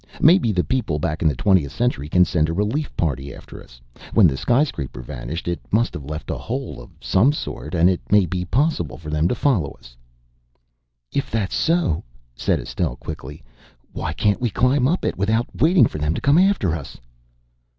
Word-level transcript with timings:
Maybe 0.19 0.51
the 0.51 0.63
people 0.63 0.97
back 0.97 1.21
in 1.21 1.27
the 1.27 1.35
twentieth 1.35 1.71
century 1.71 2.09
can 2.09 2.25
send 2.25 2.49
a 2.49 2.53
relief 2.53 2.91
party 2.97 3.35
after 3.35 3.63
us. 3.63 3.79
When 4.15 4.25
the 4.25 4.35
skyscraper 4.35 4.99
vanished 5.03 5.47
it 5.47 5.59
must 5.69 5.93
have 5.93 6.05
left 6.05 6.31
a 6.31 6.39
hole 6.39 6.81
of 6.81 6.89
some 6.99 7.31
sort, 7.33 7.75
and 7.75 7.87
it 7.87 8.01
may 8.11 8.25
be 8.25 8.43
possible 8.43 8.97
for 8.97 9.11
them 9.11 9.27
to 9.27 9.35
follow 9.35 9.73
us 9.73 9.91
down." 11.11 11.19
"If 11.19 11.29
that's 11.29 11.55
so," 11.55 12.03
said 12.35 12.59
Estelle 12.59 12.95
quickly, 12.95 13.43
"why 13.93 14.11
can't 14.13 14.41
we 14.41 14.49
climb 14.49 14.87
up 14.87 15.05
it 15.05 15.19
without 15.19 15.45
waiting 15.53 15.85
for 15.85 15.99
them 15.99 16.15
to 16.15 16.21
come 16.21 16.39
after 16.39 16.73
us?" 16.75 16.97